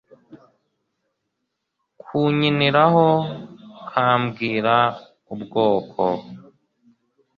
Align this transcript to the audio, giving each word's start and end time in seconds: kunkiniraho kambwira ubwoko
kunkiniraho 2.01 3.05
kambwira 3.89 4.75
ubwoko 5.33 6.03